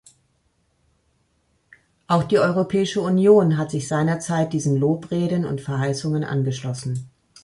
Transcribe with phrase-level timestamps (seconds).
[2.07, 7.07] Auch die Europäische Union hat sich seinerzeit diesen Lobreden und Verheißungen angeschlossen.